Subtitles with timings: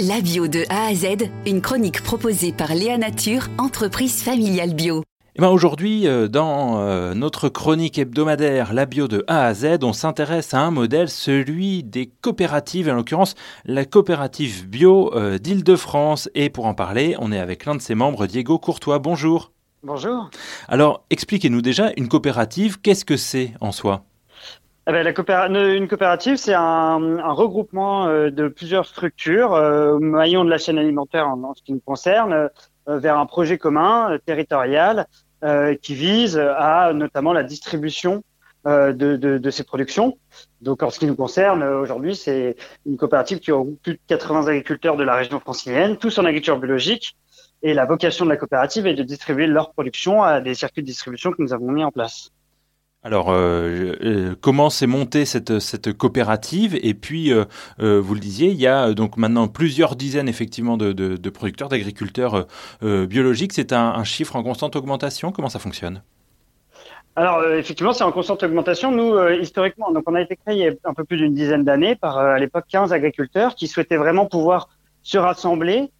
[0.00, 5.04] La bio de A à Z, une chronique proposée par Léa Nature, entreprise familiale bio.
[5.36, 9.84] Eh ben aujourd'hui, euh, dans euh, notre chronique hebdomadaire La bio de A à Z,
[9.84, 13.36] on s'intéresse à un modèle, celui des coopératives, en l'occurrence
[13.66, 16.28] la coopérative bio euh, d'Île-de-France.
[16.34, 18.98] Et pour en parler, on est avec l'un de ses membres, Diego Courtois.
[18.98, 19.52] Bonjour.
[19.84, 20.28] Bonjour.
[20.66, 24.04] Alors, expliquez-nous déjà, une coopérative, qu'est-ce que c'est en soi?
[24.86, 25.10] Eh la
[25.76, 30.78] une coopérative, c'est un, un, regroupement euh, de plusieurs structures, euh, maillons de la chaîne
[30.78, 32.50] alimentaire en, ce qui nous concerne,
[32.88, 35.06] euh, vers un projet commun euh, territorial
[35.42, 38.22] euh, qui vise à notamment la distribution
[38.66, 40.16] de, de, de, ces productions.
[40.62, 42.56] Donc, en ce qui nous concerne, aujourd'hui, c'est
[42.86, 46.58] une coopérative qui regroupe plus de 80 agriculteurs de la région francilienne, tous en agriculture
[46.58, 47.14] biologique.
[47.62, 50.86] Et la vocation de la coopérative est de distribuer leur production à des circuits de
[50.86, 52.30] distribution que nous avons mis en place.
[53.06, 56.78] Alors, euh, euh, comment s'est montée cette, coopérative?
[56.82, 57.44] Et puis, euh,
[57.78, 62.46] vous le disiez, il y a donc maintenant plusieurs dizaines effectivement de, producteurs, d'agriculteurs
[62.82, 63.52] biologiques.
[63.52, 65.32] C'est un, chiffre en constante augmentation?
[65.32, 66.02] Comment ça fonctionne?
[67.16, 68.90] Alors effectivement, c'est en constante augmentation.
[68.90, 71.62] Nous, historiquement, donc on a été créé il y a un peu plus d'une dizaine
[71.62, 74.68] d'années par à l'époque 15 agriculteurs qui souhaitaient vraiment pouvoir
[75.02, 75.90] se rassembler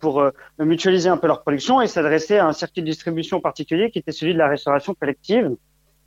[0.00, 3.98] pour mutualiser un peu leur production et s'adresser à un circuit de distribution particulier qui
[3.98, 5.56] était celui de la restauration collective.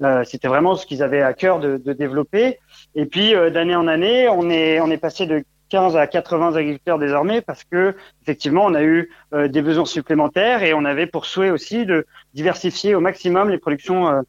[0.01, 2.59] Euh, c'était vraiment ce qu'ils avaient à cœur de, de développer.
[2.95, 6.55] Et puis euh, d'année en année, on est on est passé de 15 à 80
[6.55, 11.05] agriculteurs désormais parce que effectivement on a eu euh, des besoins supplémentaires et on avait
[11.05, 14.23] pour souhait aussi de diversifier au maximum les productions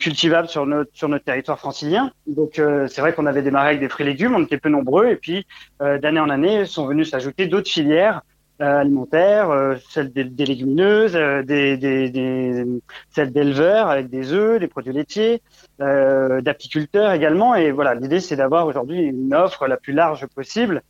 [0.00, 2.10] cultivables sur notre sur notre territoire francilien.
[2.26, 5.08] Donc c'est vrai qu'on avait démarré avec des fruits et légumes, on était peu nombreux
[5.08, 5.46] et puis
[5.80, 8.27] d'année en année sont venus s'ajouter d'autres filières euh,
[8.60, 12.64] alimentaires, euh, celles des, des légumineuses, euh, des, des, des,
[13.10, 15.42] celles d'éleveurs avec des œufs, des produits laitiers,
[15.78, 17.54] d'apiculteurs également.
[17.54, 20.82] Et voilà, l'idée c'est d'avoir aujourd'hui une offre la plus large possible.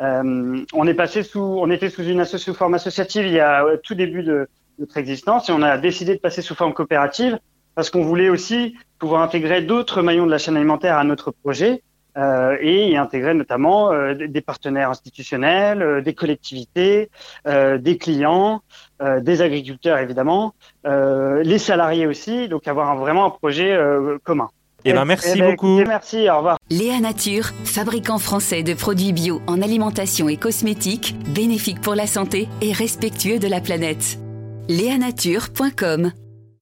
[0.00, 4.24] on est passé sous, on était sous une forme associative il y a tout début
[4.24, 4.48] de
[4.78, 7.38] notre existence et on a décidé de passer sous forme coopérative
[7.74, 11.82] parce qu'on voulait aussi pouvoir intégrer d'autres maillons de la chaîne alimentaire à notre projet
[12.16, 17.10] euh, et y intégrer notamment euh, des partenaires institutionnels, euh, des collectivités,
[17.46, 18.62] euh, des clients,
[19.20, 23.76] des agriculteurs évidemment, les salariés aussi, donc avoir un, vraiment un projet
[24.22, 24.48] commun.
[24.84, 25.82] Et eh ben merci eh ben, beaucoup.
[25.84, 26.58] merci, au revoir.
[26.70, 32.48] Léa Nature, fabricant français de produits bio en alimentation et cosmétiques, bénéfique pour la santé
[32.60, 34.18] et respectueux de la planète.
[34.68, 36.12] Léanature.com